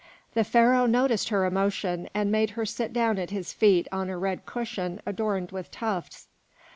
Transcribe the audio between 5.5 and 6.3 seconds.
with tufts.